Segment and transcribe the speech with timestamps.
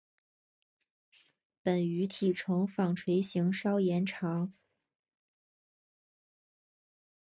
[1.61, 4.51] 本鱼体成纺锤型稍延长。